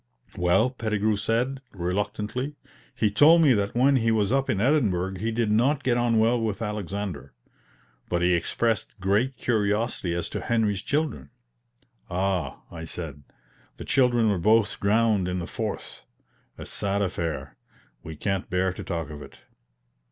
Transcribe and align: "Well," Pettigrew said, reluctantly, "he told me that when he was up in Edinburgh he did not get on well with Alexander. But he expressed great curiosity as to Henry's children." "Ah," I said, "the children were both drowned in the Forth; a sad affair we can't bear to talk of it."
"Well," 0.35 0.71
Pettigrew 0.71 1.15
said, 1.15 1.61
reluctantly, 1.73 2.55
"he 2.95 3.11
told 3.11 3.43
me 3.43 3.53
that 3.53 3.75
when 3.75 3.97
he 3.97 4.09
was 4.09 4.31
up 4.31 4.49
in 4.49 4.59
Edinburgh 4.59 5.19
he 5.19 5.31
did 5.31 5.51
not 5.51 5.83
get 5.83 5.95
on 5.95 6.17
well 6.17 6.41
with 6.41 6.59
Alexander. 6.59 7.35
But 8.09 8.23
he 8.23 8.33
expressed 8.33 8.99
great 8.99 9.37
curiosity 9.37 10.15
as 10.15 10.27
to 10.29 10.41
Henry's 10.41 10.81
children." 10.81 11.29
"Ah," 12.09 12.63
I 12.71 12.83
said, 12.83 13.21
"the 13.77 13.85
children 13.85 14.31
were 14.31 14.39
both 14.39 14.79
drowned 14.79 15.27
in 15.27 15.37
the 15.37 15.45
Forth; 15.45 16.03
a 16.57 16.65
sad 16.65 17.03
affair 17.03 17.55
we 18.01 18.15
can't 18.15 18.49
bear 18.49 18.73
to 18.73 18.83
talk 18.83 19.11
of 19.11 19.21
it." 19.21 19.37